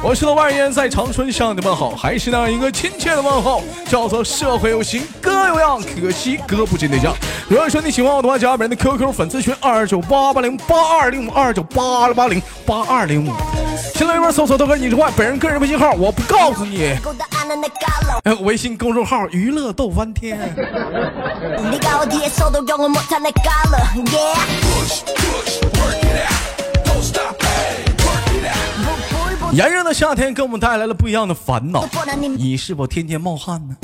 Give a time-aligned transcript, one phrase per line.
[0.00, 7.12] 我是老万烟，在长春向你问好，还是那样一个亲切的问候，叫做社会有型哥有样，可惜哥不进对家。
[7.48, 13.32] 如果说你喜欢我的话，加本人的 QQ 粉丝群二九八八零八二零五二九八八零八二零五，
[13.94, 16.96] 新浪微博搜索豆哥你是坏，本人个人微信号我不告诉你，
[18.22, 20.38] 呃、微信公众号娱乐逗翻天。
[24.62, 25.02] push,
[25.74, 26.37] push,
[29.52, 31.88] 炎热的夏天给我们带来了不一样的烦恼。
[32.36, 33.76] 你是否天天冒汗呢？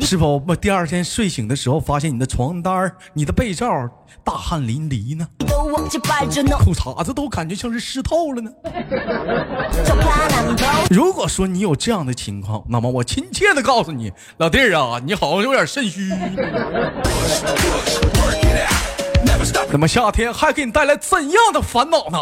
[0.00, 3.66] 是否第二天睡醒的时候发现你的床单你的被罩
[4.22, 5.26] 大汗淋漓呢？
[5.40, 8.50] 裤衩子都感觉像是湿透了呢？
[10.88, 16.12] 如果说你有这样的情况那么我亲切的告诉你老弟儿啊你好像有点肾虚。
[19.70, 22.18] 那么夏天还给你带来怎样的烦恼呢？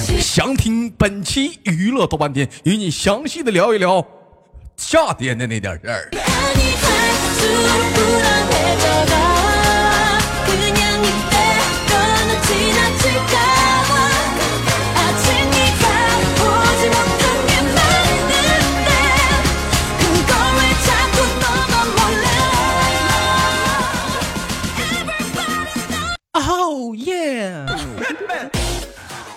[0.00, 4.06] 想听本期娱乐豆瓣天，与你详细的聊一聊
[4.76, 6.10] 夏天的那点事儿。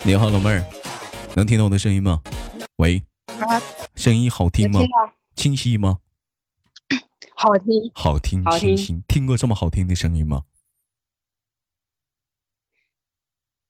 [0.06, 0.62] 你好，老妹儿，
[1.34, 2.22] 能听到我的声音吗？
[2.76, 3.02] 喂，
[3.96, 4.82] 声音好听吗？
[4.82, 6.00] 听清晰吗？
[7.36, 9.02] 好听，好听，好听清晰。
[9.08, 10.42] 听过这么好听的声音吗？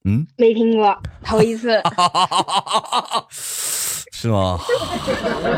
[0.06, 1.80] 嗯，没听过，头一次。
[4.12, 4.58] 是吗？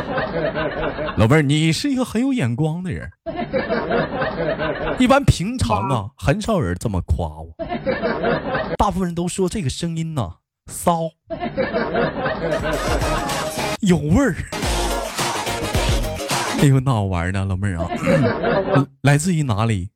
[1.16, 3.09] 老妹儿，你是一个很有眼光的人。
[5.00, 7.56] 一般平常啊，很少有人这么夸我，
[8.78, 11.12] 大部分人都说这个声音呐、骚，
[13.81, 14.36] 有味儿。
[16.59, 17.88] 哎呦，那好玩呢，老妹儿啊，
[19.02, 19.90] 来自于哪里？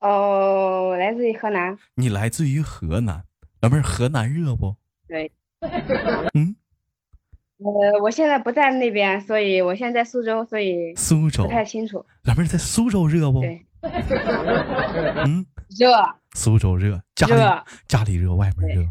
[0.00, 1.78] 哦，来自于河南。
[1.94, 3.22] 你来自于河南，
[3.60, 4.74] 老妹儿，河南热不？
[5.06, 5.30] 对，
[6.34, 6.56] 嗯，
[7.58, 12.04] 呃，我现在不在那边，所以我现在在苏州，所以苏州不，太清楚。
[12.24, 13.40] 老妹儿在苏州热不？
[13.40, 13.64] 对，
[15.24, 15.46] 嗯，
[15.78, 15.92] 热
[16.36, 18.84] 苏州热，家里热，家里热，外面热，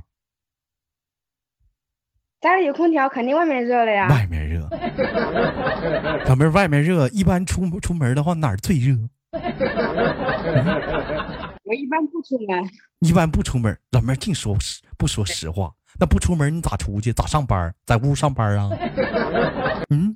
[2.41, 4.07] 家里有空调，肯定外面热了呀。
[4.09, 4.67] 外面热。
[6.28, 8.97] 老妹儿，外面热，一般出出门的话哪儿最热？
[11.63, 12.67] 我一般不出门，
[13.00, 15.72] 一般不出门，老妹儿净说实不说实话。
[16.00, 17.13] 那不出门你咋出去？
[17.13, 17.73] 咋上班？
[17.85, 18.69] 在屋上班啊？
[19.94, 20.16] 嗯，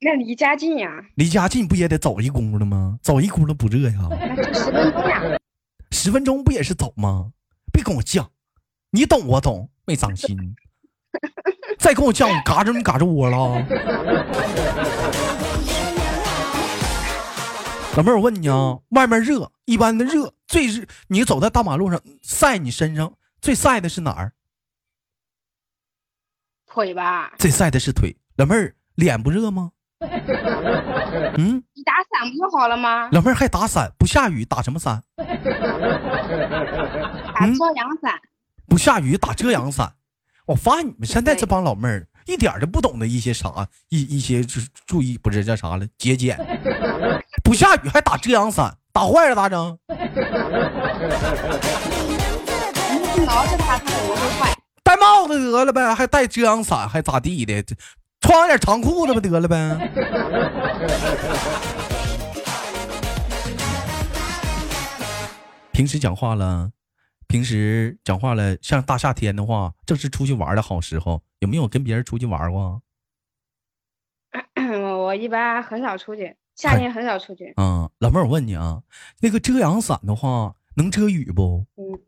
[0.00, 2.98] 那离家近呀，离家近不也得走一轱辘吗？
[3.02, 4.08] 走一轱辘不热呀？
[4.10, 5.35] 那就十分钟呀。
[6.06, 7.32] 十分钟不也是走吗？
[7.72, 8.28] 别跟我犟，
[8.90, 10.54] 你懂我懂，没长心。
[11.80, 13.36] 再跟我犟，我嘎着你嘎着窝了。
[17.96, 24.32] 老妹儿，我问你啊，外面热，一般的热最热，你走在大马路上晒你身上最晒的是哪儿？
[26.66, 28.16] 腿吧，最晒的是腿。
[28.36, 29.72] 老妹儿，脸不热吗？
[31.38, 33.08] 嗯，你打伞不就好了吗？
[33.12, 35.02] 老妹儿还打伞，不下雨打什么伞？
[35.16, 35.24] 打
[37.44, 38.14] 嗯遮阳伞。
[38.68, 39.92] 不下雨打遮阳伞。
[40.46, 46.38] 我发现你们现在这帮老妹儿一点儿都不懂得一些啥一一些就是注意不是叫啥了节俭，
[47.42, 49.78] 不下雨还打遮阳伞，打坏了咋整？
[53.26, 54.54] 挠着它，它怎么会坏？
[54.84, 57.64] 戴帽子得了呗，还戴遮阳伞还咋地的？
[58.20, 59.56] 这穿点长裤子不得了呗？
[65.72, 66.72] 平时讲话了，
[67.28, 72.82] 平时讲话了，像大夏天的话，正是出去玩的好时候，有没有跟别人出去玩过？
[74.56, 77.52] 我 我一般很少出去，夏天很少出去。
[77.56, 78.82] 啊，老妹儿，我问你啊，
[79.20, 81.66] 那个遮阳伞的话，能遮雨不？
[81.76, 82.00] 嗯，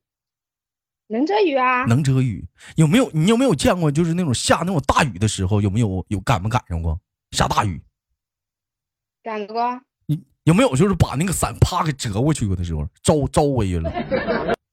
[1.09, 1.85] 能遮雨啊。
[1.85, 2.47] 能遮雨。
[2.77, 6.99] 有没有你有没有见过，就是那种下那种大雨的时候，有没有有赶没赶上过
[7.33, 7.83] 下大雨？
[9.23, 13.93] 赶过，你有没有就是把那个伞啪给折过去过的时候，招招回去了，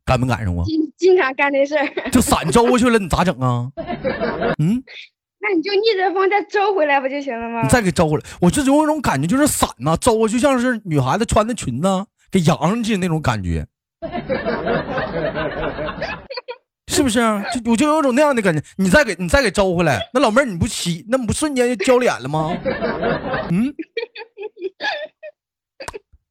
[0.06, 0.64] 赶没赶上过？
[0.66, 2.10] 经经常干这事儿。
[2.12, 3.70] 就伞招过去了，你咋整啊？
[4.60, 4.82] 嗯，
[5.40, 7.70] 那你就逆着风再招回来不就行了吗你？
[7.70, 11.88] 再给招回来，我就有一种感觉，就是伞呐、周过去像是女孩子穿的裙子
[12.32, 13.68] 给扬上去那种感觉，
[16.96, 17.44] 是不是啊？
[17.54, 18.64] 就我就有种那样的感觉。
[18.78, 22.56] 你再给你再给招回来，那老妹儿你不起，那不瞬间就焦脸了吗？
[23.52, 23.74] 嗯，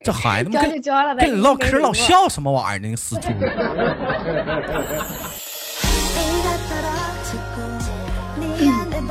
[0.02, 0.80] 这孩子们跟。
[1.18, 2.22] 跟你唠嗑老笑。
[2.22, 2.88] 笑什么玩意儿呢？
[2.88, 3.28] 那个死猪。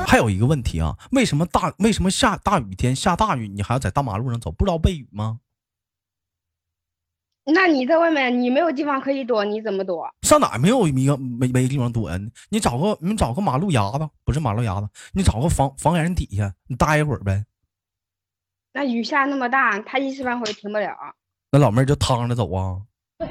[0.08, 4.52] 还有一个问题啊，为什么大为什么下大雨天下大雨，你还要在大马路上走？
[4.52, 5.38] 不知道背雨吗？
[7.45, 10.10] 那你在外面，你没有地方可以躲，你怎么躲？
[10.22, 12.18] 上哪没有一个没没地方躲呀？
[12.50, 17.45] 你找个你找个马路牙子，不是马路牙子，你找个房房檐底下，你待一会儿呗。
[18.72, 20.95] 那雨下那么大，他一时半会儿停不了，
[21.51, 22.78] 那老妹儿就趟着走啊！
[23.19, 23.28] 那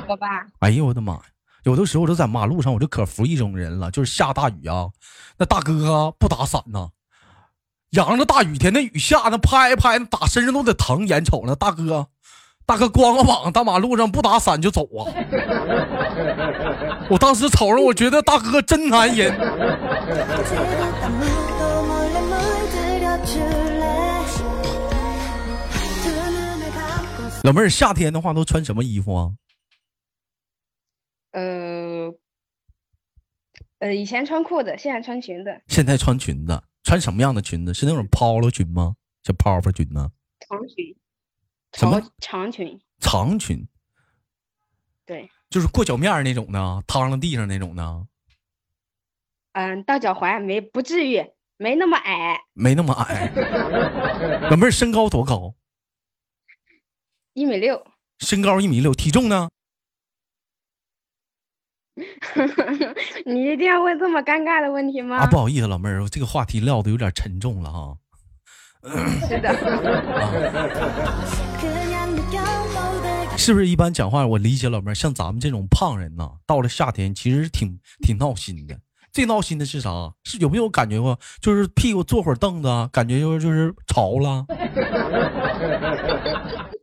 [0.00, 0.46] 怎么办？
[0.58, 1.22] 哎呦我的妈呀！
[1.62, 4.90] 有的时候我就在马路上，我就可服一种人了，就是下大雨啊，
[5.38, 6.90] 那大哥啊不打伞呐，
[7.90, 12.06] 扬着大雨天，那雨下那拍一拍，那打身上都得疼，眼瞅着大哥，
[12.64, 15.10] 大哥光个膀大马路上不打伞就走啊！
[17.10, 19.36] 我当时瞅着，我觉得大哥真男人。
[27.42, 29.30] 老妹儿，夏天的话都穿什么衣服啊？
[31.32, 32.12] 呃，
[33.80, 37.74] 呃，以前穿裤子，现在穿裙子，现在穿裙子，穿什么样的裙子？
[37.74, 38.96] 是那种 polo 裙吗？
[39.22, 40.10] 像泡泡裙呢？
[40.48, 40.96] 长裙，
[41.74, 43.68] 什么长长裙，长裙，
[45.04, 48.06] 对，就是过脚面那种的，趟到地上那种的，
[49.52, 51.24] 嗯，到脚踝没不至于，
[51.58, 53.30] 没那么矮，没那么矮。
[54.50, 55.54] 老妹儿身高多高？
[57.34, 57.86] 一米六。
[58.18, 59.50] 身高一米六，体重呢？
[63.26, 65.16] 你一定要问这么尴尬的问题吗？
[65.18, 67.96] 啊，不好意思，老妹儿，这个话题撂的有点沉重了哈。
[69.28, 69.52] 是的，
[73.36, 74.26] 是不是一般讲话？
[74.26, 78.78] 我理解老妹儿，像咱们这种胖人呐，到了夏天其实挺挺闹心的。
[79.12, 79.90] 最闹心的是啥？
[80.24, 81.18] 是有没有感觉过？
[81.42, 84.46] 就是屁股坐会儿凳子啊，感觉就是就是潮了，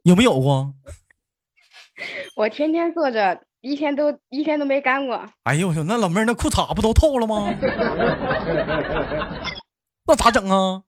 [0.03, 0.73] 有没有过？
[2.35, 5.21] 我天天坐着，一天都一天都没干过。
[5.43, 7.51] 哎呦我去，那老妹儿那裤衩不都透了吗？
[10.07, 10.83] 那咋整啊？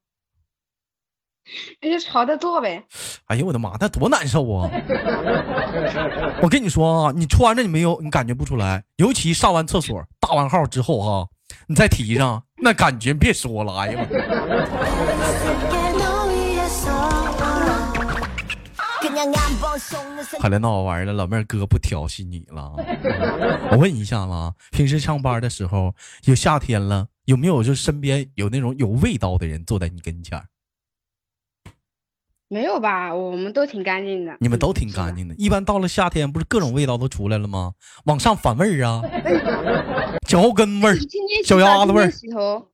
[1.82, 2.82] 那就朝着做呗。
[3.26, 4.70] 哎呦我的妈，那多难受啊！
[6.42, 8.82] 我跟你说啊，你穿着你没有，你感觉不出来。
[8.96, 11.28] 尤其上完厕所大完号之后哈，
[11.68, 13.78] 你再提上，那感觉别说了。
[13.78, 14.06] 哎呀妈！
[20.40, 22.74] 还来闹玩意儿了，老妹儿哥不调戏你了。
[23.72, 24.32] 我问一下子，
[24.72, 25.94] 平时上班的时候，
[26.26, 30.46] 有夏天了，有没有就身边有那种有味道的人坐在你跟前儿？
[32.48, 33.14] 没有吧？
[33.14, 34.36] 我们都挺干净的。
[34.40, 35.36] 你们都挺干净的。
[35.36, 37.74] 一般到了夏天，不是各种味道都出来了吗？
[38.06, 39.04] 往上反味儿啊，
[40.28, 42.68] 脚后跟味儿你，今天小洗澡鸭子味儿洗头，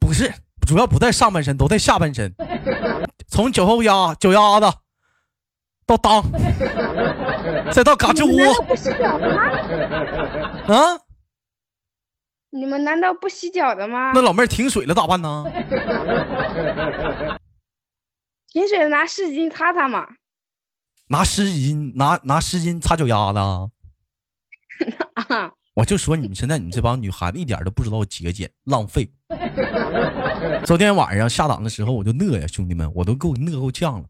[0.00, 0.32] 不是，
[0.66, 2.34] 主要不在上半身，都在下半身，
[3.28, 4.76] 从脚后丫、脚丫子
[5.86, 6.24] 到裆，
[7.72, 9.42] 再到嘎吱窝不洗脚的吗？
[10.66, 10.98] 啊！
[12.50, 14.20] 你们难道不洗脚的吗那？
[14.20, 15.44] 老妹儿停水了咋办呢？
[18.52, 20.06] 停水拿湿巾擦擦嘛。
[21.08, 23.38] 拿湿巾，拿拿湿巾擦脚丫子
[25.74, 29.08] 我就说你们现在你们这帮女孩子一点都不知道节俭浪费。
[30.64, 34.04] 昨天晚上下档的时候我就饿呀，兄弟们，我都给我饿够呛了。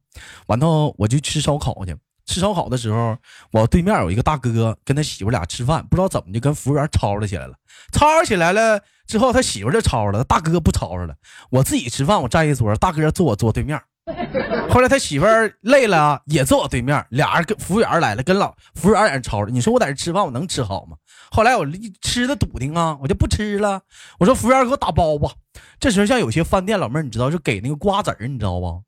[0.46, 1.96] 完后我就吃烧烤去，
[2.26, 3.16] 吃烧烤的时候，
[3.50, 7.54] 我对面有一个大哥跟他媳妇俩吃饭，不知道怎么就跟服务员吵吵起来了。
[7.92, 11.14] 吵吵起来了之后，他媳妇就吵吵了，大哥不吵吵了。
[11.50, 13.80] 我自己吃饭，我站一桌，大哥坐我桌对面。
[14.70, 19.50] 后来他媳妇儿累了，也坐我对面，俩人跟服务员来了，跟老服务员在那吵着。
[19.50, 20.96] 你说我在这吃饭，我能吃好吗？
[21.30, 23.80] 后来我一吃的笃定啊，我就不吃了。
[24.20, 25.32] 我说服务员给我打包吧。
[25.80, 28.82] 这时候像有些饭店老妹儿，你知道就给那个瓜子儿，你知道不？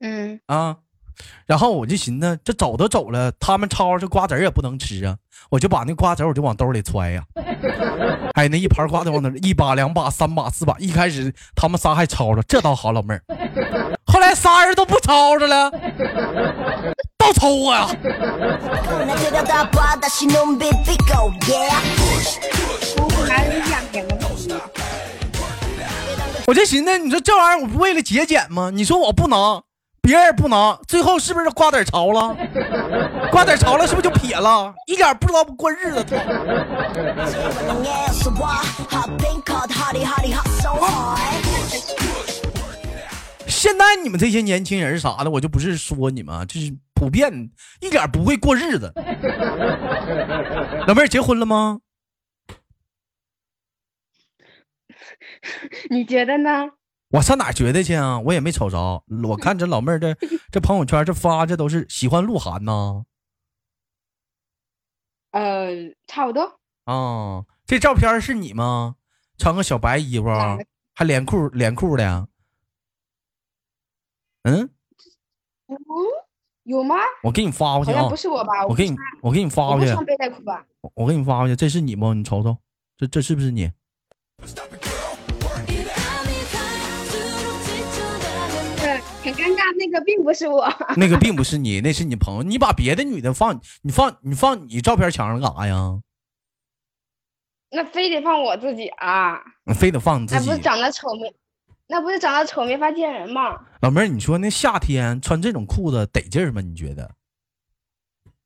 [0.00, 0.76] 嗯，啊，
[1.44, 5.16] 然后我就寻思，这走都走了，他们吵这瓜子儿也不能吃啊，
[5.50, 7.24] 我就把那瓜子儿我就往兜里揣呀。
[8.34, 13.22] 哎，那一盘瓜子往那儿一把、两把、三把、四把，一开始他们仨还吵着，这倒好，老妹儿。
[14.08, 15.70] 后来仨人都不吵着了，
[17.18, 17.86] 倒抽我呀。
[26.46, 28.70] 我就寻思，你说这玩意儿我不为了节俭吗？
[28.72, 29.62] 你说我不能
[30.00, 32.34] 别人不能，最后是不是瓜子潮了？
[33.30, 34.72] 瓜子潮了，是不是就撇了？
[34.86, 36.06] 一点不知道过日子。
[43.58, 47.50] 现在你们这些年轻人啥的，我就不是说你们，就是普遍
[47.80, 48.92] 一点不会过日子。
[50.86, 51.80] 老妹儿结婚了吗？
[55.90, 56.70] 你觉得呢？
[57.10, 58.20] 我上哪觉得去啊？
[58.20, 59.02] 我也没瞅着。
[59.24, 60.14] 我看这老妹儿这
[60.52, 63.02] 这朋友圈这发这都是喜欢鹿晗呐。
[65.32, 65.68] 呃，
[66.06, 66.60] 差不多。
[66.84, 68.94] 啊，这照片是你吗？
[69.36, 70.26] 穿个小白衣服，
[70.94, 72.28] 还连裤连裤的。
[74.42, 74.70] 嗯，
[75.66, 75.76] 嗯，
[76.64, 76.96] 有吗？
[77.22, 78.16] 我给你发过去啊不。
[78.16, 78.66] 是我吧？
[78.66, 79.90] 我给你我给你发过去。
[79.92, 80.64] 我背带裤吧？
[80.80, 82.14] 我我给你发过去，这是你吗？
[82.14, 82.56] 你瞅瞅，
[82.96, 83.70] 这这是不是你？
[88.80, 90.66] 对，很尴尬，那个并不是我。
[90.96, 92.42] 那个并不是你，那是你朋友。
[92.42, 96.00] 你把别的女的放，你放你放你照片墙上干啥呀？
[97.70, 99.38] 那非得放我自己啊？
[99.64, 100.62] 你非得放你自己那不是。
[100.62, 101.34] 长得丑没？
[101.90, 103.64] 那不是长得丑没法见人吗？
[103.80, 106.60] 老妹儿，你说那夏天穿这种裤子得劲儿吗？
[106.60, 107.14] 你觉得？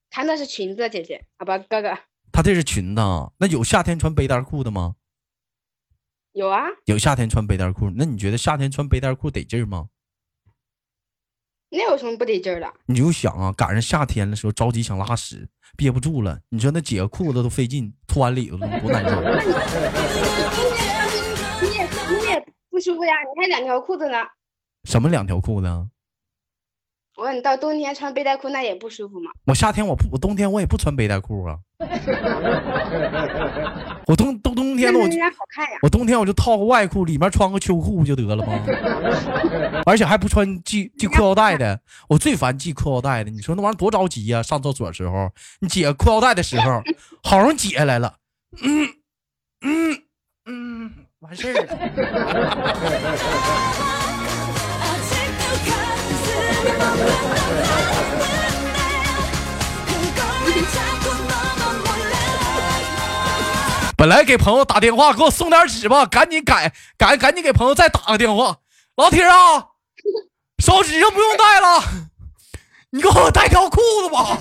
[0.08, 1.98] 她那是裙子，姐姐，好吧，哥哥
[2.30, 4.94] 他这是裙子啊，那有夏天穿背带裤的吗？
[6.32, 6.66] 有啊。
[6.84, 9.88] 有夏天穿背带裤，那你觉得夏天穿背带裤得劲儿吗？
[11.70, 12.72] 那有什么不得劲儿的？
[12.86, 19.20] 你就想啊，赶上夏天的时候着急想拉屎，憋不住了，你说那解个裤子都费劲，脱完里头了多难受。
[22.72, 23.12] 不舒服呀？
[23.36, 24.16] 你还两条裤子呢。
[24.84, 25.86] 什么两条裤子啊？
[27.18, 29.30] 我说你到冬天穿背带裤那也不舒服吗？
[29.44, 31.58] 我夏天我不，我冬天我也不穿背带裤啊。
[34.06, 35.78] 我冬冬冬天了，我就那人家好看呀。
[35.82, 38.58] 我冬天我就套个外裤，里面穿个秋裤不就得了吗？
[39.84, 43.30] 而且还不穿系系裤腰带的，我最烦系裤腰带的。
[43.30, 46.82] 你说那玩意儿多着急呀、上厕所时候，你解裤腰带的时候，
[47.22, 48.16] 好容易解下来了，
[48.62, 48.84] 嗯
[49.60, 50.02] 嗯嗯，
[51.32, 51.54] 完事儿。
[63.96, 68.56] 本来给朋友打电话，给我送点纸吧，赶紧改，赶赶紧给朋友再打个电话。
[68.96, 69.34] 老铁啊，
[70.58, 71.82] 烧纸就不用带了，
[72.90, 74.38] 你给我带条裤子吧。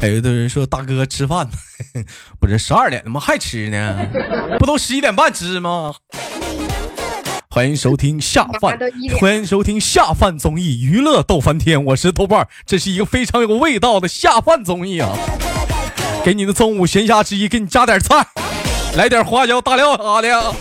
[0.00, 2.04] 哎，有的人说大哥吃饭呢，
[2.38, 3.18] 不是十二点怎么？
[3.18, 3.96] 还吃呢？
[4.58, 5.94] 不都十一点半吃吗？
[7.48, 8.76] 欢迎收听下饭
[9.18, 15.16] 欢迎收听下饭综艺娱乐逗翻天，我是豆瓣儿，这是一个非常有味道的下饭综艺啊！
[16.22, 18.26] 给你的中午闲暇之余，给你加点菜，
[18.96, 20.54] 来点花椒大料啥的，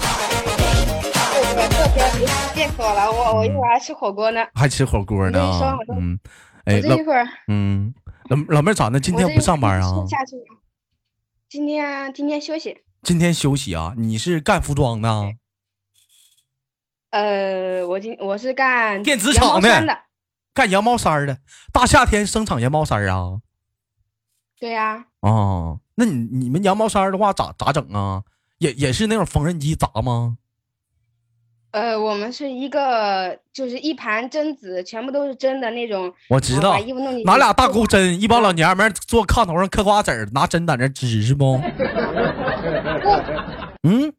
[1.55, 4.45] 我这边别说了，我我一会儿还吃火锅呢。
[4.55, 5.39] 还吃火锅呢
[5.95, 6.19] 嗯，
[6.65, 7.93] 哎，老我这一会儿嗯，
[8.29, 8.99] 老老妹儿咋的？
[8.99, 10.05] 今天不上班啊？
[10.07, 10.35] 下去。
[11.47, 12.83] 今天今天休息。
[13.03, 13.93] 今天休息啊？
[13.97, 15.31] 你是干服装的啊？
[17.11, 19.99] 呃，我今我是干电子厂的。
[20.55, 21.37] 干羊毛衫的，
[21.71, 23.41] 大夏天生产羊毛衫啊？
[24.59, 28.23] 对呀、哦，那你你们羊毛衫的话咋咋整啊？
[28.57, 30.37] 也也是那种缝纫机砸吗？
[31.73, 36.13] 呃，我们是一个就是一盘针子，全部都是针的那种。
[36.29, 36.77] 我知道
[37.25, 41.59] 拿俩大钩钩针，一帮老娘们坐炕头上嗑瓜子儿，拿针在那织是不？
[43.81, 44.13] 嗯，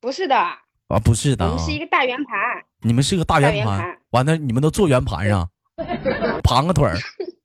[0.00, 2.36] 不是的，啊，不是的啊我们，是一个大圆盘。
[2.82, 5.48] 你们是个大大圆盘完了你们都坐圆盘上，
[6.42, 6.96] 盘个腿儿，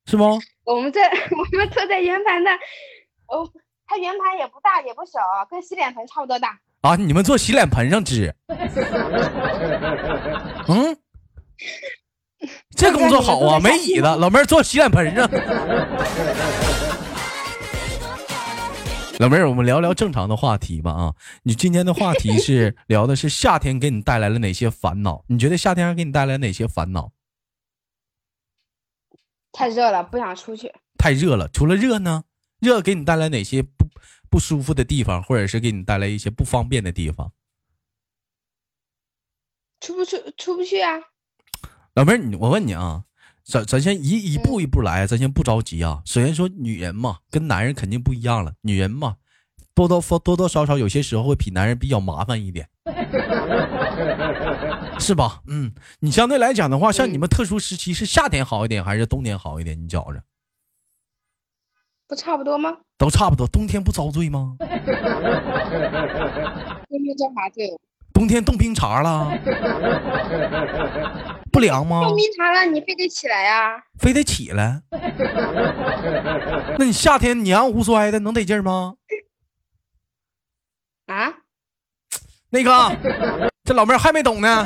[0.08, 0.24] 是不？
[0.64, 1.00] 我们这
[1.38, 2.50] 我们坐在圆盘的，
[3.28, 3.48] 哦，
[3.86, 5.20] 它圆盘也不大也不小，
[5.52, 6.58] 跟洗脸盆差不多大。
[6.86, 8.32] 啊，你们坐洗脸盆上吃？
[10.68, 10.96] 嗯，
[12.76, 15.28] 这工作好啊，没椅子，老妹儿坐洗脸盆上。
[19.18, 21.14] 老妹儿，我们聊聊正常的话题吧啊！
[21.42, 25.24] 你今天的话题是 聊的是夏天给你带来了哪些烦恼？
[25.28, 27.12] 你觉得夏天给你带来哪些烦恼？
[29.52, 30.72] 太热了，不想出去。
[31.00, 32.26] 太热了，除了热呢，
[32.60, 33.85] 热给你带来哪些不
[34.36, 37.32] 不舒服的地方，或者是给你带来一些不方便的地方？
[39.80, 40.92] 出不出出不去啊？
[41.94, 43.06] 老妹儿，你我问你啊，
[43.46, 46.02] 咱咱先一一步一步来，咱先不着急啊。
[46.06, 48.56] 首先说女人嘛，跟男人肯定不一样了。
[48.60, 49.16] 女人嘛，
[49.74, 52.68] 多多多多少少有些时候会比男人比较麻烦一点，
[55.00, 55.42] 是吧？
[55.48, 59.82] 嗯，你相对来讲的话，像你们特殊时期是夏天好一点还是冬天好一点？
[59.82, 60.22] 你觉着
[62.08, 62.78] 不差不多吗？
[62.98, 64.56] 都差不多，冬天不遭罪吗？
[66.90, 67.70] 冬天遭啥罪？
[68.14, 69.38] 冬天冻冰碴了，
[71.52, 72.02] 不凉吗？
[72.04, 74.82] 冻冰碴了，你非得起来呀、非得起来？
[76.80, 78.94] 那你夏天你安无衰的能得劲儿吗？
[81.08, 81.34] 啊？
[82.50, 84.66] 那个，这老妹儿还没懂呢。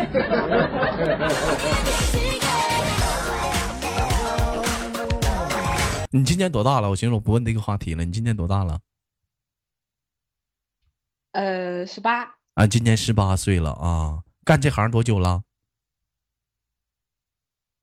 [6.12, 6.90] 你今年多大了？
[6.90, 8.04] 我寻思我不问这个话题了。
[8.04, 8.80] 你今年多大了？
[11.32, 12.24] 呃，十八，
[12.56, 14.24] 啊，今年十八岁了啊。
[14.44, 15.44] 干这行多久了？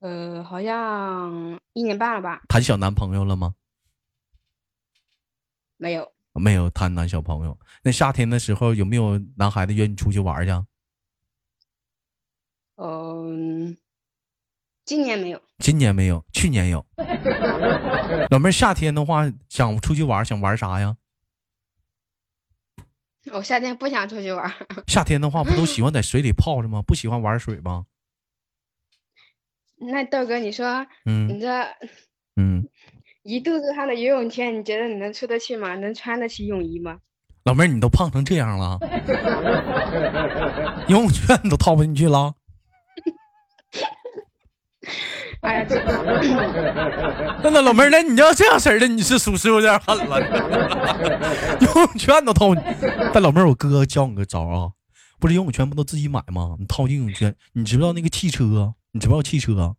[0.01, 2.43] 呃，好像一年半了吧？
[2.49, 3.55] 谈小男朋友了吗？
[5.77, 7.57] 没有，没有谈男小朋友。
[7.83, 10.67] 那夏天的时候有没有男孩子约你出去玩去啊？
[12.75, 13.77] 嗯、
[14.87, 15.43] 今年没有。
[15.59, 16.87] 今年没有，去年有。
[18.31, 20.97] 老妹儿，夏天的话想出去玩，想玩啥呀？
[23.33, 24.53] 我夏天不想出去玩儿，
[24.87, 26.81] 夏天的话不都喜欢在水里泡着吗？
[26.87, 27.85] 不喜欢玩水吗？
[29.93, 31.49] 那豆哥，你说嗯你这
[32.37, 32.65] 嗯，
[33.25, 35.75] 一肚子汗的游泳圈，你觉得你能出得去吗？
[35.75, 37.01] 能穿得起泳衣吗？
[37.45, 38.79] 老妹儿，你都胖成这样了，
[40.89, 42.35] 游泳圈你都套不进去了。
[47.43, 50.21] 那那老妹儿，那你要这样式儿的，你是属实有点狠了。
[51.61, 52.61] 游泳圈都套你，
[53.13, 54.71] 但老妹儿，我哥教你个招啊，
[55.19, 56.57] 不是游泳圈不都自己买吗？
[56.59, 58.75] 你套进游泳圈，你知不知道那个汽车？
[58.93, 59.77] 你知不知道汽车？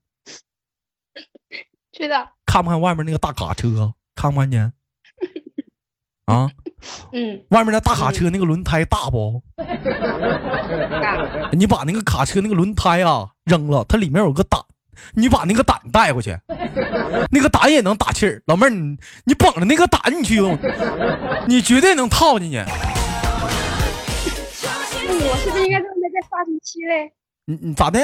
[1.92, 3.94] 知道，看不看外面那个大卡车？
[4.16, 4.72] 看不看见？
[6.26, 6.52] 啊，
[7.14, 9.42] 嗯，外面那大卡车那个轮胎大不？
[9.56, 14.62] 大，你把那个卡车那个轮胎啊扔了，它里面有个胆，
[15.14, 16.38] 你把那个胆带回去，
[17.32, 18.42] 那个胆也能打气儿。
[18.48, 20.58] 老妹儿，你你捧着那个胆你去用，
[21.48, 22.58] 你绝对能套进去。
[22.58, 22.70] 那
[25.14, 27.12] 我是不是应该在那个发什么漆嘞？
[27.46, 28.00] 你你咋的？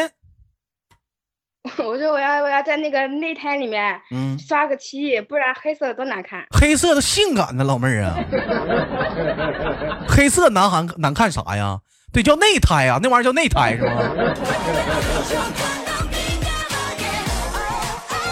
[1.78, 6.46] 我说我要我要在那个内胎里面嗯，刷个漆，不然黑色的多难看。
[6.52, 8.18] 黑色的性感呢老妹儿啊，
[10.10, 11.80] 黑色难看难看啥呀？
[12.12, 13.94] 对，叫内胎啊，那玩意儿叫内胎是吗？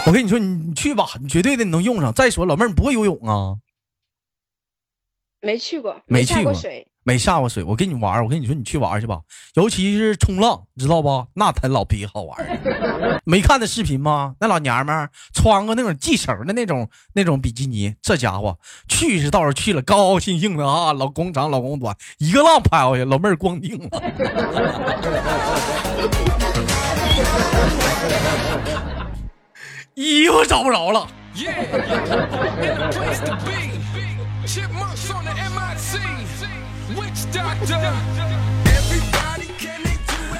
[0.04, 2.12] 我跟你说，你你去吧，你绝对的能用上。
[2.12, 3.56] 再说，老妹儿你不会游泳啊？
[5.40, 6.86] 没去过，没去过水。
[7.04, 9.22] 没下过水，我跟你玩儿我跟你说，你去玩儿去吧，
[9.54, 11.26] 尤其是冲浪，知道不？
[11.34, 13.20] 那才老逼好玩儿。
[13.26, 14.36] 没看那视频吗？
[14.38, 18.56] 那老娘们儿穿个那种系绳的那种那种比基尼，这家伙
[18.88, 23.88] 去是倒是去了，高高兴兴的啊，老公长老公短，一个浪拍过去，老妹儿光腚了。
[29.94, 31.06] 衣服找不着了。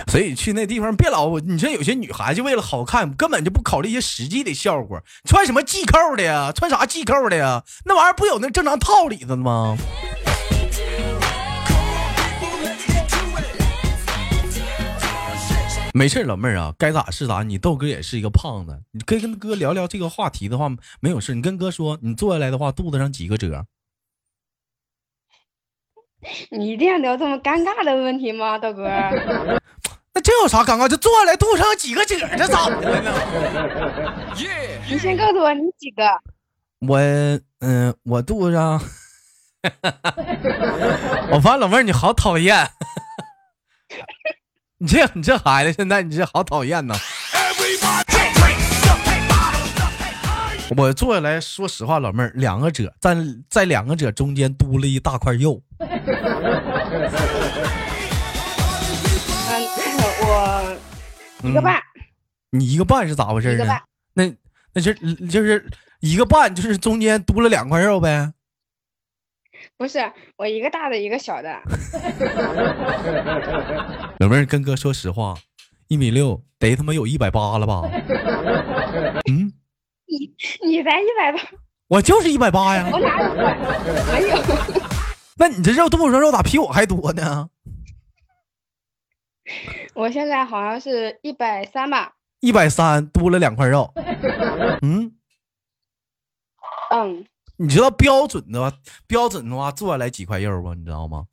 [0.08, 6.52] 所以去那地方别老，你说有些女孩就为了好看，根本就不考虑一些实际的效果，穿什么系扣的呀？
[6.54, 7.62] 穿啥系扣的呀？
[7.86, 9.76] 那玩意儿不有那正常套里的吗？
[15.94, 17.42] 没事老妹儿啊，该咋是咋。
[17.42, 20.68] 你豆哥也是一个胖子，你可以跟哥聊聊这个话题的话，
[21.00, 21.35] 没有事。
[21.35, 23.66] 你跟哥说，你坐下来的话，肚子上几个褶？
[26.50, 28.85] 你一定要聊这么尴尬的问题吗，豆哥？
[30.14, 30.87] 那这有啥尴尬？
[30.88, 33.12] 就坐下来，肚子上几个褶，这咋的了呢.
[34.88, 36.05] 你先告诉我你几个？
[36.87, 36.98] 我
[37.61, 38.81] 嗯、我肚子上，
[41.31, 42.68] 我发现老妹儿你好讨厌，
[44.83, 46.95] 你这你这孩子现在你这好讨厌呐！
[50.77, 53.16] 我坐下来说实话，老妹儿两个褶，在
[53.49, 55.88] 在两个褶中间嘟了一大块肉，嗯，
[60.21, 60.77] 我
[61.45, 61.81] 一个半，
[62.51, 63.64] 你一个半是咋回事呢？
[64.14, 64.35] 那
[64.73, 64.92] 那就
[65.29, 65.64] 就是
[66.01, 68.33] 一个半，就是中间嘟了两块肉呗。
[69.83, 69.99] 不是
[70.37, 71.61] 我一个大的，一个小的。
[74.21, 75.35] 老妹儿跟哥说实话，
[75.88, 77.83] 一米六得他妈有一百八了吧？
[79.29, 79.53] 嗯，
[80.07, 80.33] 你
[80.64, 81.40] 你才一百八，
[81.88, 82.88] 我就是一百八呀。
[82.95, 83.35] 我哪有？
[84.12, 84.40] 没有，
[85.37, 87.51] 那你这肉肚子上肉咋比我还多呢？
[89.95, 92.12] 我现在好像是一百三吧。
[92.38, 93.92] 一百三多了两块肉。
[94.83, 95.12] 嗯，
[96.92, 97.27] 嗯，
[97.62, 100.75] 你知道标准的话，标准的话做下来几块肉吗？
[100.75, 101.27] 你知道吗？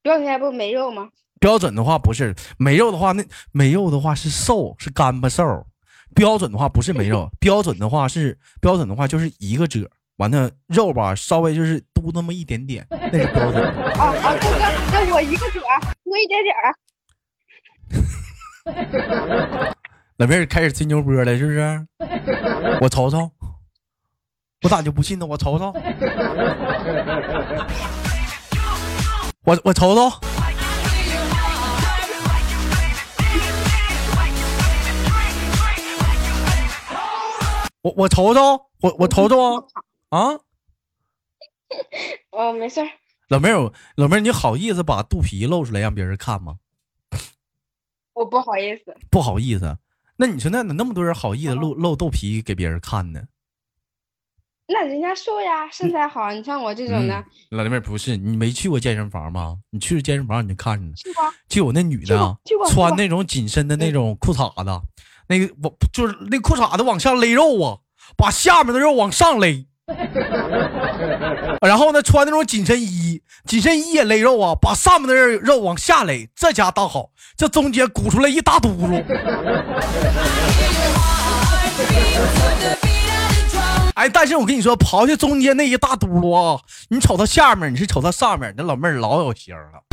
[0.00, 1.08] 标准下不没肉吗？
[1.40, 5.66] 标准的话不是没肉的话，那没肉的话是瘦，是干巴瘦。
[6.14, 13.68] 标准的话不是没肉， 标准的话是标准的话就是一个褶，完了肉吧稍微就是多那么一点点，那是标准的。
[13.94, 14.58] 啊啊，哥哥，
[14.92, 15.60] 那我一个褶
[16.04, 16.72] 多一点点儿。
[20.18, 21.86] 老妹儿开始吹牛波了，是不是？
[22.80, 23.28] 我瞅瞅，
[24.64, 25.26] 我咋就不信呢？
[25.26, 25.70] 我瞅瞅，
[29.44, 30.10] 我我瞅瞅，
[37.82, 38.40] 我我瞅瞅，
[38.80, 39.56] 我我瞅瞅
[40.08, 40.30] 啊啊！
[42.32, 42.86] 哦，没事儿。
[43.28, 46.56] 老妹儿，老妹儿，你好意思把肚皮露出来让别人看吗？
[48.14, 49.76] 我不好意思，不好意思，
[50.16, 53.20] 那你说那那么多人好意思露露肚皮给别人看呢？
[54.66, 56.32] 那人家瘦呀，身材好。
[56.32, 59.56] 你像我这种的嗯，老妹儿不是你没去过健身房吗？
[59.70, 62.36] 你去健身房你就看着呢，去过就有那女的
[62.70, 64.70] 穿那种紧身的那种裤衩子，
[65.28, 67.76] 那个我就是那裤衩子往下勒肉啊，
[68.16, 69.66] 把下面的肉往上勒。
[71.60, 76.26] 然后呢，穿那种紧身衣，紧身衣也勒肉啊，把上面的肉往下勒。
[76.34, 79.04] 这家倒好，这中间鼓出来一大嘟噜。
[83.94, 89.84] 哎，但是我跟你说，刨去中间那一大嘟噜啊，你瞅它下面，你是瞅它上面，那老妹儿老有型了。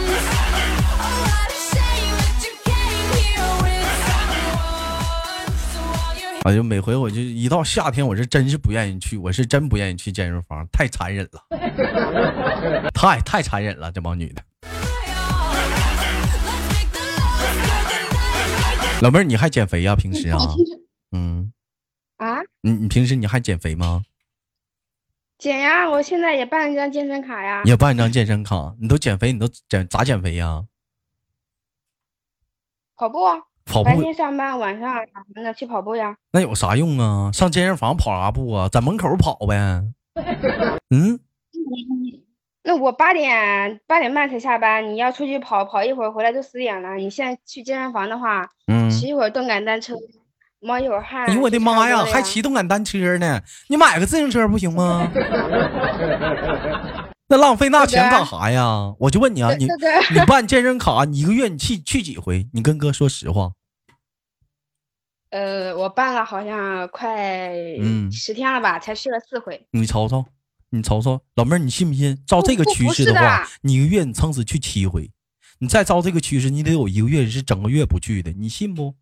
[6.43, 14.41] 哎呦，每回我就一到夏天，我是真是不愿意去，我是真不愿意去健身房，太残忍了，太太残忍了，这帮女的。
[19.01, 20.39] 老妹儿，你还减肥呀、平时啊？
[21.11, 21.51] 嗯，
[22.21, 24.03] 啊，你你平时你还减肥吗？
[25.39, 25.89] 减呀！
[25.89, 27.71] 我现在也办了一张健身卡呀你。
[27.71, 30.63] 也办一张健身卡，你都减肥，你都减咋减肥呀？
[32.95, 36.15] 跑步啊，跑步白天上班，晚上啥的去跑步呀。
[36.31, 37.31] 那有啥用啊？
[37.31, 38.69] 上健身房跑啥步啊？
[38.69, 39.55] 在门口跑呗。
[40.93, 41.19] 嗯，
[42.61, 46.93] 那我八点八点半才下班，你要出去跑跑一会儿，回来就十点了。
[46.97, 49.95] 你现在去健身房的话，嗯骑一会儿动感单车，
[50.67, 50.79] 哎
[51.33, 53.41] 呦我的妈呀，还骑动感单车呢？
[53.67, 55.09] 你买个自行车不行吗？
[57.27, 58.93] 那浪费那钱干啥呀？
[58.99, 59.65] 我就问你啊，你
[60.13, 62.47] 你办健身卡，你一个月你去去几回？
[62.53, 63.53] 你跟哥说实话。
[65.31, 69.65] 呃，我办了好像快嗯十天了吧，才去了四回。
[69.71, 70.25] 你瞅瞅，
[70.69, 72.21] 你瞅瞅，老妹儿，你信不信？
[72.27, 75.09] 照这个趋势的话的，你一个月你撑死去七回，
[75.59, 78.93] 你再照这个趋势，你得有一个月是整个月不去的，你信不？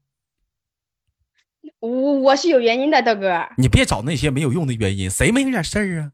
[1.81, 1.89] 我
[2.19, 3.41] 我是有原因的，豆哥。
[3.57, 6.11] 你别找那些没有用的原因，谁没点事儿啊？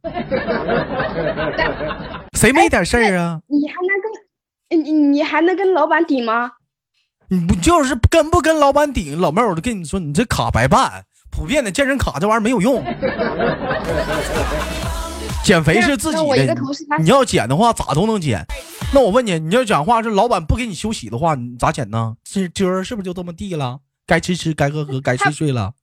[2.37, 3.41] 谁没点事儿啊？
[3.47, 3.89] 你还能
[4.77, 6.51] 跟你你还能跟老板顶吗？
[7.29, 9.19] 你不就是跟不跟老板顶？
[9.19, 12.83] 老妹儿，我就跟你说，你这卡白办，普遍的健身卡这玩意儿没有用。
[15.43, 16.55] 减肥是自己的
[16.99, 18.45] 你要减的话咋都能减。
[18.93, 22.15] 那我问你，你要讲话是老板不给你休息的话，你咋减呢？
[22.23, 23.79] 是今儿是不是就这么地了？
[24.05, 25.73] 该吃吃，该喝喝，该睡睡了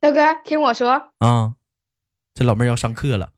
[0.00, 1.54] 大哥，听我说，啊？
[2.32, 3.32] 这老妹儿要上课了，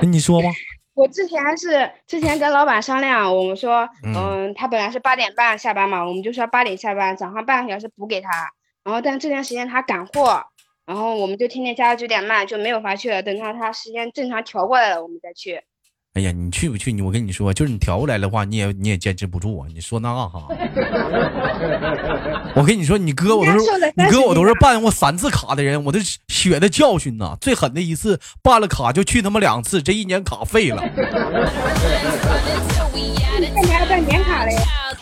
[0.08, 0.48] 你说吧。
[0.94, 8.28] 我之前是之前跟老板商量，我们说，嗯嗯，他本来是八点半下班嘛，我们就说八点下班，早上半个小时补给他。
[8.84, 10.44] 然后但这段时间他赶货，
[10.84, 15.62] 然后我们就天天加到九点半就没有法去了，等到他时间正常调过来了，我们再去。
[16.14, 16.92] 哎呀，你去不去？
[16.92, 19.66] 你我跟你说，就是你调过来的话，你也你也坚持不住啊！
[19.72, 20.46] 你说那干哈？
[22.54, 23.58] 我跟你说，你哥我都是
[23.96, 25.98] 你哥我都是办过三次卡的人，我的
[26.28, 27.34] 血的教训呐！
[27.40, 30.82] 最狠的一次办了卡就去他妈两次，这一年卡废了。
[33.40, 34.54] 那你还办年卡嘞？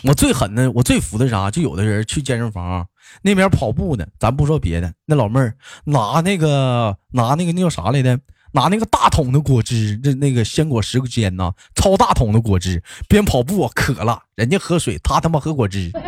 [0.03, 1.51] 我最狠的，我最服的啥？
[1.51, 2.87] 就有的人去健身房
[3.21, 8.17] 那边跑步呢，咱不说别的，那老妹儿拿那个拿那个那叫啥来的？
[8.53, 15.91] 拿那个大桶的果汁，那那个鲜果时间呢，超大桶的果汁，边跑步啊渴了，人家喝水，他他妈喝果汁。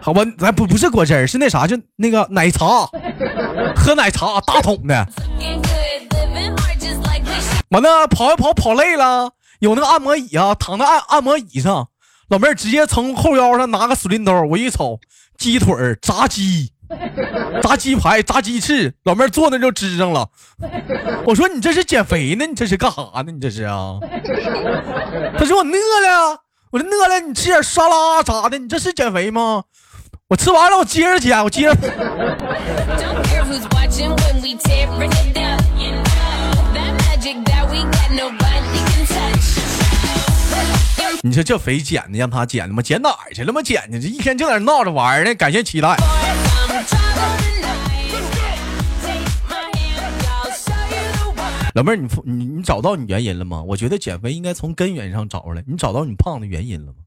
[0.00, 2.66] 好吧，咱不不是果汁儿，是那啥，就那个奶茶，
[3.74, 5.08] 喝奶茶大桶的。
[7.70, 11.88] 完了，跑一跑跑累了，有那个按摩椅啊，躺在按按摩椅上，
[12.28, 15.00] 老妹儿直接从后腰上拿个水淋兜，我一瞅，
[15.36, 16.70] 鸡腿儿、炸鸡、
[17.62, 20.28] 炸鸡排、炸鸡翅，老妹儿坐那就支上了。
[21.26, 22.46] 我说你这是减肥呢？
[22.46, 23.32] 你这是干啥呢？
[23.32, 23.98] 你这是啊？
[25.38, 29.64] 他说我饿了，我说饿了，你吃点沙拉啥的，你这是减肥吗？
[30.28, 31.76] 我吃完了，我接着减，我接着。
[41.22, 42.80] 你说这肥减的，让他减的吗？
[42.80, 43.60] 减哪儿去了吗？
[43.60, 45.34] 减去这一天就在那闹着玩呢。
[45.34, 45.96] 感谢期待。
[51.76, 53.62] 老妹儿，你你你找到你原因了吗？
[53.62, 55.62] 我觉得减肥应该从根源上找出来。
[55.66, 57.00] 你找到你胖的原因了吗？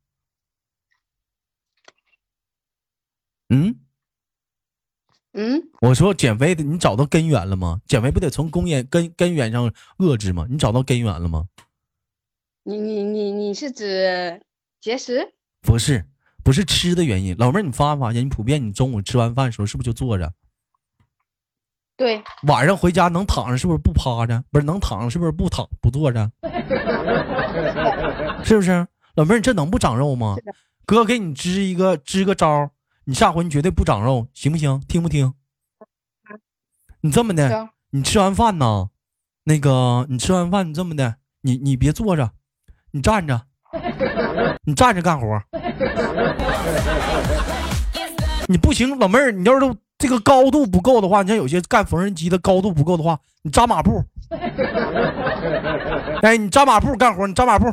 [3.50, 3.80] 嗯，
[5.34, 7.82] 嗯，我说减肥的，你找到根源了吗？
[7.88, 10.46] 减肥不得从根源根根源上遏制吗？
[10.48, 11.48] 你找到根源了吗？
[12.62, 14.40] 你你你你是指
[14.80, 15.34] 节食？
[15.64, 16.06] 不是，
[16.44, 17.36] 不是吃的原因。
[17.40, 20.32] 老妹儿，你发没发现，你普遍你中午吃完饭的时候是不是就坐着？
[22.00, 24.42] 对，晚上回家能躺着是不是不趴着？
[24.52, 26.32] 不是能躺着是不是不躺不坐着？
[28.42, 28.88] 是不是？
[29.16, 30.38] 老妹儿，你这能不长肉吗？
[30.86, 32.72] 哥给你支一个支个招儿，
[33.04, 34.82] 你下回你绝对不长肉，行不行？
[34.88, 35.34] 听不听？
[37.02, 38.88] 你这么的，你吃完饭呢，
[39.44, 42.32] 那个你吃完饭你这么的，你你别坐着，
[42.92, 43.42] 你站着，
[44.64, 45.44] 你站着干活儿。
[48.48, 49.66] 你不行，老妹儿，你要是
[50.00, 54.02] 这个高度不够的话，你像有些干缝纫机的高度不够的话，你扎马步。
[56.24, 57.66] 哎，你扎马步干活，你扎马步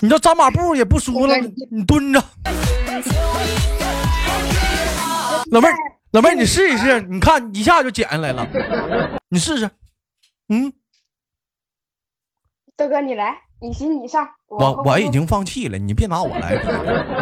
[0.00, 2.24] 你这扎马步也不舒服了，你你蹲着。
[5.50, 5.74] 老妹儿，
[6.12, 8.48] 老妹儿，你试一试，你看一下就减下来了，
[9.28, 9.70] 你试试。
[10.48, 10.72] 嗯，
[12.76, 14.28] 大哥你来，你行你上。
[14.48, 16.66] 我后我已经放弃了，你别拿我来比。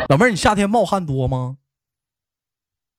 [0.09, 1.57] 老妹儿，你夏天冒汗多吗？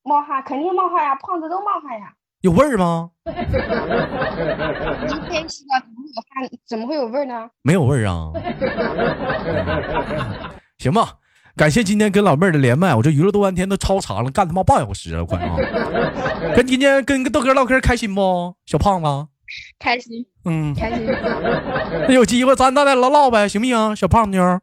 [0.04, 2.13] 冒汗，肯定冒汗呀，胖子都冒汗呀。
[2.41, 3.12] 有味儿吗？
[3.25, 3.45] 怎么
[5.28, 5.43] 会有
[6.30, 6.49] 汗？
[6.67, 7.49] 怎么会有味儿呢？
[7.62, 8.32] 没有味儿啊。
[10.78, 11.15] 行吧，
[11.56, 15.56] 感谢今天跟老妹儿的连麦，我这娱乐多半天都超长了，干他妈半小时了，快啊！
[16.56, 18.56] 跟今天跟跟豆哥唠嗑开心不？
[18.65, 19.28] 小胖子，
[19.77, 21.05] 开心嗯，开心。
[22.07, 23.95] 那有机会咱咱俩唠唠呗，行不行？
[23.95, 24.59] 小胖妞，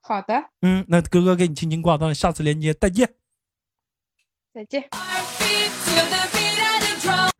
[0.00, 3.08] 好的，嗯，那哥哥给你轻轻挂断，下次连接再见。
[4.52, 4.84] 再见。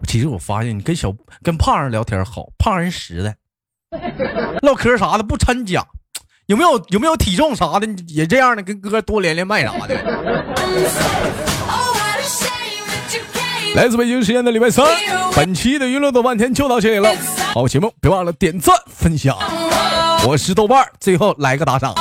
[0.06, 3.36] 其实我发现你跟小跟胖人聊天好，胖人实在，
[4.62, 5.86] 唠嗑啥的不掺假。
[6.46, 11.49] 有没有有没有体重啥的也这样的，跟哥多连连麦啥的。
[13.74, 14.84] 来自北京时间的礼拜三，
[15.34, 17.10] 本期的娱乐豆半天就到这里了。
[17.54, 19.36] 好节目，别忘了点赞分享。
[20.26, 21.94] 我是豆瓣，最后来个打赏。